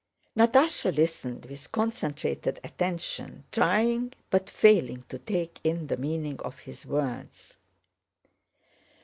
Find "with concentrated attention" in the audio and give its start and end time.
1.45-3.43